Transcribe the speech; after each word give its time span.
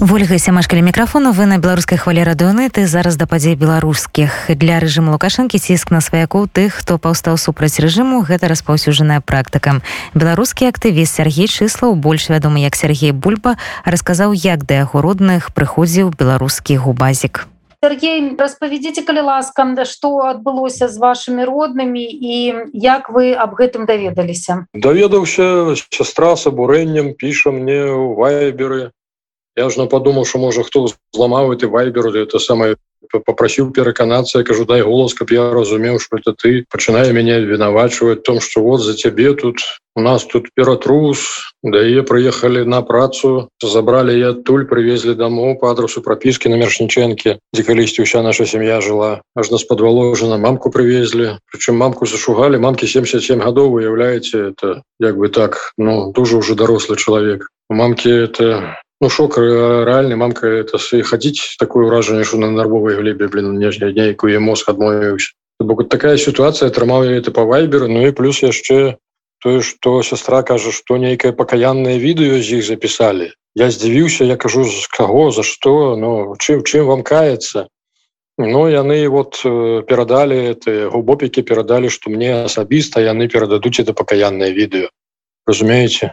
ольга 0.00 0.38
сямашкалі 0.38 0.82
мікрафону 0.82 1.32
вы 1.32 1.46
на 1.46 1.56
беларускай 1.62 1.98
хвалі 1.98 2.24
радыонеты 2.24 2.86
зараз 2.86 3.16
да 3.16 3.26
падзей 3.28 3.54
беларускіх. 3.54 4.50
Для 4.52 4.80
рэжыму 4.80 5.12
лукашэнкі 5.12 5.56
ціск 5.56 5.92
на 5.94 6.00
сваякоў 6.00 6.48
тых 6.48 6.82
хто 6.82 6.98
паўстаў 6.98 7.36
супраць 7.36 7.78
рэжыму. 7.80 8.24
Гэта 8.24 8.48
распаўсюджаная 8.48 9.20
практыка. 9.20 9.84
Беларускі 10.12 10.68
актывіст 10.68 11.20
Сергей 11.20 11.46
чыслаў 11.46 11.94
больш 11.94 12.28
вядомы 12.28 12.64
як 12.64 12.74
Сергей 12.74 13.12
бульба 13.12 13.54
расказаў 13.84 14.32
як 14.32 14.66
да 14.66 14.82
яго 14.82 15.00
родных 15.00 15.54
прыходзіў 15.54 16.12
беларускі 16.18 16.76
губазік. 16.76 17.46
Сергей 17.84 18.34
распавядзіце 18.34 19.06
калі 19.06 19.30
ласка 19.30 19.62
што 19.84 20.26
адбылося 20.26 20.88
з 20.88 20.98
вашымі 20.98 21.44
роднымі 21.44 22.02
і 22.02 22.36
як 22.72 23.08
вы 23.08 23.32
аб 23.32 23.54
гэтым 23.54 23.86
даведаліся? 23.86 24.66
Даведаўся 24.74 25.76
сястра 25.88 26.36
с 26.36 26.46
абурэннем 26.50 27.14
піша 27.14 27.52
мне 27.52 27.86
ў 27.86 28.16
вайберы 28.16 28.96
я 29.56 29.70
ж 29.70 29.86
подумал 29.86 30.24
что 30.24 30.38
можа 30.38 30.62
хто 30.62 30.88
зламаў 31.12 31.52
этой 31.52 31.68
вайберу 31.68 32.12
это 32.12 32.38
самое 32.38 32.76
попросіў 33.12 33.70
пераканацца 33.72 34.42
кажу 34.42 34.64
дай 34.64 34.82
голос 34.82 35.14
каб 35.14 35.30
я 35.30 35.50
разумеў 35.50 35.98
что 36.00 36.18
это 36.18 36.34
ты 36.34 36.64
пачынае 36.68 37.12
мяне 37.12 37.40
вінавачваць 37.40 38.22
том 38.22 38.40
что 38.40 38.62
вот 38.62 38.80
за 38.80 38.94
цябе 38.94 39.34
тут 39.34 39.58
у 39.96 40.00
нас 40.00 40.24
тут 40.24 40.48
ператрус 40.54 41.54
да 41.62 41.78
е 41.78 42.02
прыехалі 42.02 42.64
на 42.64 42.82
працу 42.82 43.48
забрали 43.62 44.18
я 44.18 44.30
адтуль 44.30 44.66
привезли 44.66 45.14
дамоў 45.14 45.58
по 45.60 45.70
адресу 45.70 46.02
пропіски 46.02 46.48
на 46.48 46.56
мершнічэнке 46.56 47.38
дзе 47.54 47.62
калісьці 47.62 48.02
вся 48.02 48.22
наша 48.22 48.46
сям'я 48.46 48.80
жила. 48.80 49.20
Аж 49.34 49.50
нас 49.50 49.64
подваложана 49.64 50.36
мамку 50.36 50.70
привезли. 50.70 51.38
Причым 51.50 51.76
мамку 51.76 52.06
зашугали 52.06 52.58
мамки 52.58 52.86
77 52.86 53.40
гадоў 53.40 53.70
выяўляеце 53.70 54.52
это 54.52 54.82
як 55.00 55.16
бы 55.16 55.28
так 55.28 55.72
ну 55.78 56.12
дуже 56.12 56.36
уже 56.36 56.54
дарослый 56.54 56.98
чалавек 56.98 57.48
у 57.70 57.74
мамки 57.74 58.08
это 58.08 58.76
Ну 59.00 59.08
шок 59.10 59.36
рэальны 59.36 60.16
мамка 60.16 60.48
это 60.64 60.78
хадзіць 60.80 61.56
такое 61.60 61.84
ўражанне 61.84 62.24
що 62.24 62.38
на 62.40 62.50
нарвовай 62.50 62.96
глебе 62.96 63.28
блин 63.28 63.58
нейкую 63.60 64.40
мозг 64.40 64.70
адмовіўся 64.72 65.36
бок 65.60 65.88
такая 65.88 66.16
сітуацыя 66.16 66.68
атрымаў 66.68 67.04
я 67.04 67.16
это 67.16 67.30
по 67.30 67.44
вайберу. 67.44 67.88
Ну 67.88 68.06
і 68.06 68.12
плюс 68.12 68.42
яшчэ 68.42 68.96
тое 69.40 69.60
что 69.60 70.02
сястра 70.02 70.42
кажа 70.42 70.72
что 70.72 70.96
нейкае 70.96 71.32
пакаянное 71.32 71.98
відэо 72.00 72.40
з 72.40 72.60
іх 72.60 72.64
запісалі 72.64 73.32
я 73.54 73.70
здзівіўся 73.70 74.24
я 74.24 74.36
кажу 74.36 74.64
з 74.64 74.86
каго 74.88 75.30
за 75.30 75.42
но 75.64 75.96
ну, 75.96 76.36
чым 76.38 76.62
чым 76.62 76.86
вам 76.86 77.02
каецца 77.02 77.68
Ну 78.38 78.68
яны 78.68 79.08
вот 79.08 79.40
э, 79.44 79.82
перадалі 79.88 80.36
это 80.52 80.90
губопікі 80.90 81.42
перадалі 81.42 81.88
что 81.88 82.10
мне 82.10 82.44
асабіста 82.44 83.00
яны 83.00 83.28
перададуць 83.28 83.80
это 83.80 83.92
пакаянное 83.92 84.52
відэо 84.52 84.88
разумееце 85.46 86.12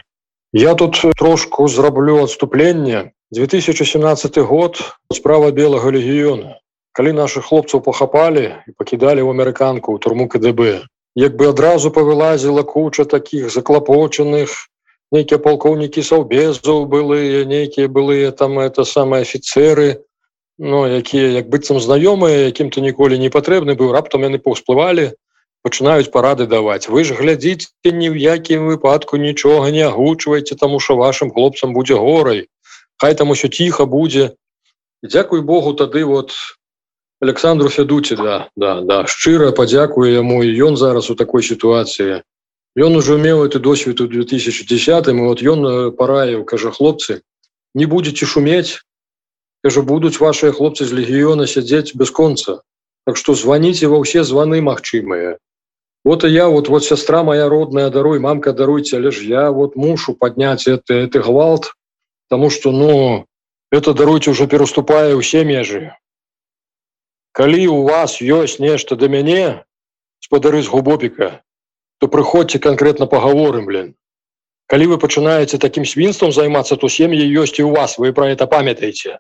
Я 0.56 0.76
тут 0.76 1.02
трошку 1.18 1.68
зраблю 1.68 2.22
отступленне 2.22 3.12
2017 3.32 4.38
год 4.38 4.78
справа 5.10 5.50
белага 5.50 5.90
легіёна 5.90 6.62
калі 6.94 7.14
наших 7.18 7.50
хлопцаў 7.50 7.82
пахапалі 7.82 8.62
і 8.70 8.74
пакідалі 8.78 9.26
ў 9.26 9.34
амерыканку 9.34 9.90
ў 9.90 9.98
турму 9.98 10.30
КДБ 10.30 10.86
як 11.18 11.34
бы 11.42 11.50
адразу 11.50 11.90
павылазіла 11.90 12.62
куча 12.62 13.06
таких 13.10 13.50
заклапочаных 13.50 14.54
нейкія 15.10 15.42
палкоўнікі 15.42 16.06
саўбезаў 16.06 16.86
былыя 16.86 17.50
нейкія 17.50 17.90
былыя 17.90 18.30
там 18.30 18.62
это 18.62 18.86
самые 18.86 19.26
офіцеры 19.26 20.06
но 20.62 20.86
якія 20.86 21.34
як 21.34 21.50
быццам 21.50 21.82
знаёмыя 21.82 22.54
якім-то 22.54 22.78
ніколі 22.78 23.18
не 23.18 23.34
патрэбны 23.34 23.74
быў 23.74 23.90
раптам 23.90 24.30
яны 24.30 24.38
паўсплывалі 24.38 25.18
пачынаюць 25.64 26.12
парады 26.12 26.46
даваць. 26.46 26.92
Вы 26.92 27.08
ж 27.08 27.16
глядзіце 27.16 27.72
ні 27.88 28.12
ў 28.12 28.20
якім 28.36 28.68
выпадку 28.68 29.16
нічога 29.18 29.72
не 29.72 29.88
агучвайце 29.88 30.56
таму 30.60 30.80
що 30.80 31.00
вашим 31.00 31.32
хлопцам 31.32 31.74
будзе 31.74 31.96
горай. 31.96 32.48
Хай 33.00 33.16
там 33.16 33.32
усё 33.32 33.48
тихо 33.48 33.86
будзе. 33.88 34.36
Дякуй 35.04 35.42
Богу 35.42 35.74
тады 35.74 36.04
вот 36.06 36.36
Александру 37.22 37.70
федуце 37.70 38.16
да 38.16 38.50
да 38.56 38.82
да. 38.82 39.08
Шчыра 39.08 39.52
падзякую 39.56 40.12
яму 40.12 40.44
і 40.44 40.52
ён 40.68 40.76
зараз 40.76 41.10
у 41.10 41.16
такой 41.16 41.44
сітуацыі. 41.44 42.22
Ён 42.76 42.96
уже 42.96 43.18
меў 43.18 43.44
это 43.46 43.60
досвед 43.60 44.02
у 44.02 44.08
2010 44.08 45.08
вот 45.08 45.40
ён 45.40 45.92
параіў 45.96 46.44
кажа 46.44 46.72
хлопцы 46.72 47.22
не 47.74 47.86
будете 47.86 48.26
шуметь 48.26 48.82
кажа 49.64 49.82
будуць 49.82 50.20
ваши 50.20 50.52
хлопцы 50.52 50.84
з 50.84 50.92
легіёна 50.92 51.48
сядзець 51.48 51.96
бясконца 51.96 52.60
Так 53.06 53.18
что 53.18 53.36
звоните 53.36 53.88
ва 53.88 54.00
ўсе 54.02 54.24
званы 54.24 54.60
магчымыя 54.64 55.38
вот 56.04 56.24
и 56.24 56.30
я 56.30 56.48
вот 56.48 56.70
вот 56.70 56.84
сестра 56.84 57.24
моя 57.24 57.50
родная 57.50 57.90
даруй 57.90 58.20
мамка 58.20 58.54
даруйте 58.54 59.00
лишь 59.00 59.22
я 59.22 59.52
вот 59.52 59.76
мушу 59.76 60.14
поднять 60.14 60.68
это 60.68 60.94
это 60.94 61.20
гвалт 61.20 61.74
потому 62.28 62.50
что 62.50 62.72
ну 62.72 63.26
это 63.72 63.94
даруйте 63.94 64.32
уже 64.32 64.48
пераступая 64.48 65.16
усе 65.16 65.44
межы 65.44 65.96
калі 67.32 67.68
у 67.68 67.84
вас 67.84 68.22
ёсць 68.22 68.60
нешта 68.60 68.96
до 68.96 69.10
мяне 69.10 69.66
спадары 70.20 70.62
з 70.62 70.70
губопіка 70.70 71.42
то 71.98 72.08
прыходзьце 72.08 72.60
конкретно 72.60 73.08
поговорым 73.08 73.66
блин. 73.66 73.96
Калі 74.68 74.88
вы 74.92 74.98
пачынаеце 75.00 75.58
таким 75.58 75.86
свінством 75.86 76.32
займацца 76.32 76.76
то 76.76 76.90
сем'і 76.90 77.24
ёсць 77.42 77.60
і 77.60 77.64
у 77.64 77.72
вас 77.72 77.98
вы 77.98 78.14
про 78.14 78.30
это 78.30 78.48
памятаеце 78.48 79.20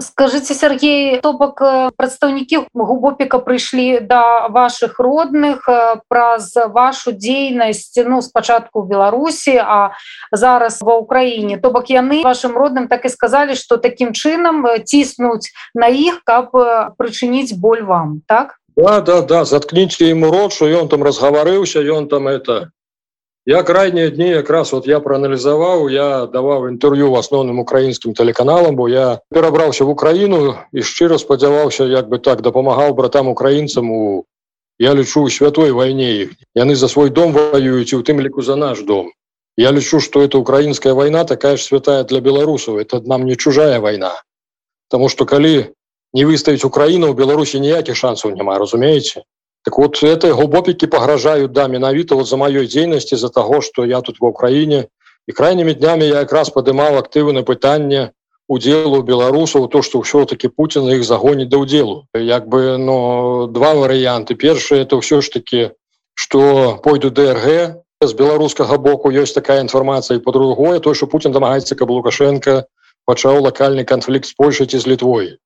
скажите 0.00 0.54
Сергей 0.54 1.20
то 1.20 1.32
бок 1.32 1.62
э, 1.62 1.90
прадстаўнікі 1.96 2.68
губопіка 2.74 3.38
прыйшлі 3.38 4.00
да 4.04 4.48
ваших 4.48 5.00
родных 5.00 5.64
э, 5.68 6.00
праз 6.08 6.52
вашу 6.54 7.12
дзейнасць 7.12 7.96
ну 8.04 8.20
спачатку 8.22 8.82
в 8.82 8.88
беларусі 8.88 9.56
а 9.56 9.96
зараз 10.32 10.82
ва 10.82 11.00
ўкраіне 11.00 11.56
то 11.56 11.70
бок 11.72 11.88
яны 11.88 12.22
вашим 12.22 12.52
родным 12.52 12.88
так 12.88 13.04
і 13.04 13.08
сказали 13.08 13.54
что 13.54 13.76
таким 13.76 14.12
чынам 14.12 14.66
э, 14.66 14.84
ціснуць 14.84 15.48
на 15.74 15.88
іх 15.88 16.20
каб 16.24 16.52
прычыніць 16.98 17.56
боль 17.56 17.82
вам 17.82 18.20
так? 18.28 18.60
Да 18.76 19.00
да 19.00 19.22
да 19.22 19.44
заткніце 19.44 20.12
ему 20.12 20.30
рот 20.30 20.52
что 20.52 20.68
ён 20.68 20.88
там 20.88 21.02
разгаварыўся 21.02 21.80
ён 21.80 22.08
там 22.08 22.28
это 22.28 22.70
Я 23.48 23.62
крайнія 23.62 24.10
дні 24.10 24.28
якраз 24.28 24.72
вот 24.72 24.86
я 24.86 25.00
проаналізаваў 25.00 25.88
я 25.88 26.26
даваў 26.28 26.68
інтэрв'ю 26.68 27.08
в 27.08 27.16
асноўным 27.16 27.64
украінскім 27.64 28.12
тэлеканалам 28.12 28.76
бо 28.76 28.88
я 28.92 29.24
перабраўся 29.32 29.88
в 29.88 29.88
Украіну 29.88 30.52
і 30.76 30.84
шчыра 30.84 31.16
спадзяваўся 31.16 31.88
як 31.88 32.12
бы 32.12 32.18
так 32.20 32.42
дапамагаў 32.44 32.92
братам 32.92 33.32
украінцам 33.32 33.88
у 33.90 34.28
я 34.78 34.92
лічу 34.92 35.24
святой 35.32 35.72
вайне 35.72 36.28
яны 36.52 36.76
за 36.76 36.92
свой 36.92 37.08
дом 37.08 37.32
воююць 37.32 37.96
у 37.96 38.04
тым 38.04 38.20
ліку 38.20 38.44
за 38.44 38.56
наш 38.56 38.84
дом. 38.84 39.08
Я 39.56 39.72
лічу 39.72 40.00
что 40.00 40.20
это 40.20 40.36
украінская 40.36 40.92
вайна 40.92 41.24
такая 41.24 41.56
ж 41.56 41.64
святая 41.64 42.04
для 42.04 42.20
беларусаў 42.20 42.76
это 42.76 43.00
нам 43.00 43.24
не 43.24 43.36
чужая 43.36 43.80
вайна 43.80 44.12
Таму 44.92 45.08
что 45.08 45.24
калі 45.24 45.72
не 46.12 46.28
выставіць 46.28 46.68
Украіну 46.68 47.16
у 47.16 47.16
Беларусі 47.16 47.64
ніякіх 47.64 47.96
шансаў 47.96 48.36
няма 48.36 48.58
разумееце 48.58 49.24
Так 49.64 49.78
вот 49.78 50.02
это 50.02 50.32
глубокікі 50.32 50.86
пагражаюць 50.86 51.52
да 51.52 51.68
менавіта 51.68 52.14
вот 52.14 52.28
за 52.28 52.36
маёй 52.36 52.66
дзейнасці 52.66 53.16
за 53.16 53.28
того 53.28 53.60
что 53.60 53.84
я 53.84 54.00
тут 54.00 54.20
в 54.20 54.24
Украіне 54.24 54.86
і 55.26 55.32
крайнімі 55.32 55.74
днямі 55.74 56.06
я 56.06 56.24
якраз 56.24 56.50
падымаў 56.50 56.96
актыўна 56.98 57.42
пытанне 57.42 58.12
удзелу 58.48 59.02
беларусаў 59.02 59.68
то 59.68 59.82
что 59.82 60.00
ўсё-таки 60.00 60.48
Путін 60.48 60.88
іх 60.88 61.04
загоніць 61.04 61.50
да 61.52 61.60
ўдзелу 61.60 62.06
як 62.14 62.48
бы 62.48 62.78
но 62.78 63.46
два 63.46 63.74
варыянты 63.74 64.34
першае 64.34 64.86
это 64.86 64.96
ўсё 64.96 65.20
ж 65.20 65.28
таки 65.36 65.70
что 66.14 66.80
пойду 66.82 67.10
дрг 67.10 67.82
з 68.00 68.12
беларускага 68.14 68.78
боку 68.78 69.10
ёсць 69.10 69.34
такая 69.34 69.60
інфармацыя 69.60 70.22
по-другое 70.22 70.80
то 70.80 70.94
что 70.94 71.06
Путін 71.06 71.36
дамагаецца 71.36 71.74
каб 71.74 71.90
лукашенко 71.90 72.64
пачаў 73.04 73.42
лакальны 73.42 73.84
канфлікт 73.84 74.30
з 74.30 74.34
Польшай 74.38 74.66
ці 74.66 74.78
з 74.78 74.86
літвой 74.86 75.36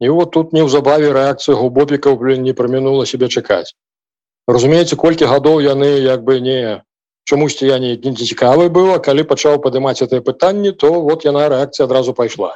І 0.00 0.08
вот 0.08 0.30
тут 0.36 0.52
неўзабаве 0.56 1.12
рэакцыя 1.12 1.56
губопікаў 1.56 2.16
блин 2.20 2.42
не 2.42 2.54
прамінула 2.60 3.06
себе 3.06 3.28
чакаць 3.28 3.72
разумееце 4.48 4.96
колькі 4.96 5.28
гадоў 5.32 5.60
яны 5.64 5.90
як 6.04 6.24
бы 6.24 6.40
не 6.40 6.60
чамусьці 7.24 7.66
я 7.66 7.78
не, 7.78 7.96
не 7.96 8.14
цікавы 8.16 8.68
было 8.68 8.98
калі 8.98 9.28
пачаў 9.32 9.60
падымаць 9.66 10.00
это 10.02 10.20
пытанне 10.20 10.72
то 10.72 10.92
вот 11.08 11.24
яна 11.24 11.48
рэакцыя 11.52 11.86
адразу 11.86 12.14
пайшла 12.14 12.54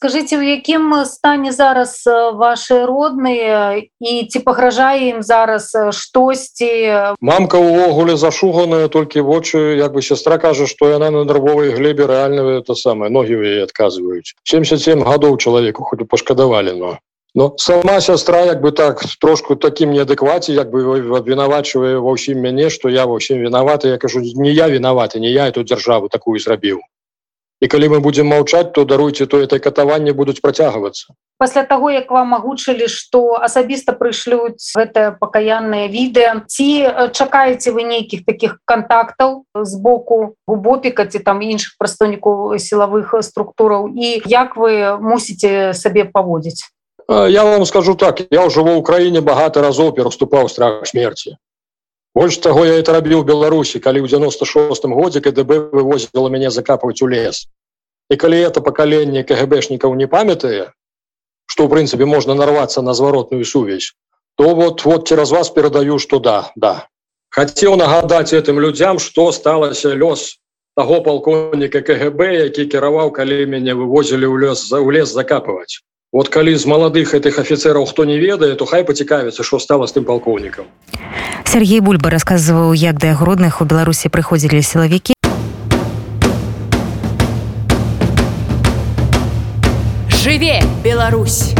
скажите 0.00 0.38
у 0.38 0.42
якім 0.42 1.04
стане 1.04 1.52
зараз 1.52 2.08
ваши 2.32 2.86
родныя 2.88 3.84
і 4.00 4.12
ці 4.32 4.40
пагражае 4.40 5.12
ім 5.12 5.20
зараз 5.22 5.76
штосьці 5.92 6.70
мамка 7.20 7.60
увогуле 7.60 8.16
зашуганая 8.16 8.88
толькі 8.88 9.20
вочы 9.20 9.76
як 9.76 9.92
бы 9.92 10.00
сестра 10.00 10.38
кажа 10.40 10.64
что 10.64 10.88
яна 10.88 11.10
на 11.12 11.24
нервовай 11.28 11.76
глебе 11.76 12.06
реально 12.08 12.64
это 12.64 12.72
самое 12.74 13.12
ногі 13.12 13.44
яе 13.44 13.68
адказваюць 13.68 14.32
77 14.48 15.04
гадоў 15.04 15.36
чалавеку 15.36 15.84
хоть 15.84 16.08
пашкадавалі 16.08 16.72
но. 16.80 16.96
Но 17.34 17.52
сама 17.58 18.00
сястра 18.00 18.40
як 18.48 18.62
бы 18.64 18.72
так 18.72 19.04
трошку 19.20 19.54
таким 19.54 19.92
неадэкваце 19.92 20.56
як 20.56 20.72
бы 20.72 20.80
абвінавачвае 21.20 22.00
ва 22.00 22.16
ўсім 22.16 22.40
мяне 22.40 22.72
что 22.72 22.88
я 22.88 23.04
ва 23.04 23.20
ўсім 23.20 23.44
вінаваты 23.44 23.92
я 23.92 23.98
кажу 24.00 24.24
не 24.24 24.56
я 24.56 24.72
вінаваты 24.72 25.20
не 25.20 25.28
я 25.28 25.52
эту 25.52 25.60
дзяржаву 25.60 26.08
такую 26.08 26.40
зрабіў 26.40 26.80
і 27.60 27.68
калі 27.68 27.88
мы 27.92 27.98
будзем 28.00 28.32
маўчаць 28.32 28.72
то 28.72 28.84
даруйце 28.84 29.26
то 29.26 29.40
этой 29.40 29.60
катаванні 29.60 30.12
будуць 30.12 30.40
працягвацца. 30.40 31.12
Пасля 31.38 31.64
того 31.64 31.90
як 31.90 32.10
вам 32.10 32.34
агучылі 32.34 32.88
что 32.88 33.36
асабіста 33.36 33.92
прышлюць 33.92 34.60
гэтае 34.76 35.16
пакаянное 35.20 35.88
відэа 35.88 36.44
ці 36.48 36.68
чакаеце 37.12 37.72
вы 37.72 37.84
нейкіх 37.84 38.24
таких 38.24 38.58
контактаў 38.64 39.44
з 39.54 39.76
боку 39.76 40.36
губопіка 40.48 41.06
ці 41.06 41.20
там 41.20 41.40
іншых 41.44 41.76
прадстаўнікоў 41.78 42.56
сілавых 42.56 43.14
структураў? 43.20 43.92
І 43.92 44.24
як 44.24 44.56
вы 44.56 44.96
мусіце 45.00 45.72
сабе 45.74 46.04
паводзіць? 46.04 46.64
Я 47.08 47.44
вам 47.44 47.64
скажу 47.66 47.94
так 47.94 48.24
я 48.30 48.46
ўжо 48.46 48.64
ва 48.64 48.78
ўкраіне 48.80 49.20
багата 49.20 49.60
разоў 49.60 49.92
пераступаў 49.92 50.48
страх 50.48 50.86
смерти 50.86 51.36
больш 52.14 52.36
таго 52.42 52.64
я 52.66 52.74
это 52.80 52.92
рабіў 52.96 53.24
беларусі 53.24 53.80
калі 53.80 54.02
ў 54.02 54.08
96 54.10 54.84
годзе 54.98 55.20
кДБ 55.20 55.70
вывозіла 55.70 56.28
мяне 56.30 56.50
закапваць 56.50 57.02
у 57.02 57.08
лес. 57.08 57.46
І 58.10 58.16
калі 58.16 58.38
это 58.42 58.60
пакаленне 58.60 59.22
кгбшнікаў 59.22 59.94
не 59.94 60.06
памятае 60.06 60.72
что 61.50 61.66
в 61.66 61.70
прынцыпе 61.70 62.06
можна 62.06 62.34
нарвацца 62.34 62.82
на 62.82 62.94
зваротную 62.94 63.44
сувязь 63.44 63.92
то 64.36 64.54
вот 64.54 64.84
вот 64.84 65.08
цераз 65.08 65.30
вас 65.30 65.50
перадаю 65.50 65.98
что 65.98 66.18
да 66.18 66.52
да. 66.56 66.86
Хацеў 67.30 67.76
нагадаць 67.76 68.32
этим 68.32 68.58
людям 68.60 68.98
что 68.98 69.30
сталася 69.32 69.94
лёс 69.94 70.38
того 70.76 71.00
палкоўніка 71.02 71.82
кгб 71.82 72.20
які 72.34 72.66
кіраваў 72.66 73.10
калі 73.10 73.46
мяне 73.46 73.74
вывозілі 73.74 74.26
ў 74.26 74.36
лёс 74.46 74.66
за 74.66 74.78
ў 74.78 74.98
лес 74.98 75.14
закапывать 75.14 75.82
вот 76.12 76.28
калі 76.28 76.56
з 76.56 76.66
маладых 76.66 77.14
этих 77.14 77.38
офіцераў 77.38 77.86
хто 77.86 78.04
не 78.04 78.18
ведае 78.18 78.54
то 78.58 78.66
хай 78.66 78.82
пацікавіцца 78.84 79.42
что 79.46 79.58
стало 79.58 79.86
з 79.86 79.94
тым 79.94 80.04
палкоўнікам. 80.04 80.66
Сергей 81.46 81.80
бульба 81.80 82.10
расказваў 82.10 82.74
як 82.74 82.98
да 82.98 83.14
агродных 83.14 83.62
у 83.62 83.64
беларусі 83.64 84.10
прыходзілі 84.10 84.58
сілавікі 84.58 85.14
жыве 90.10 90.58
Беларусь 90.82 91.54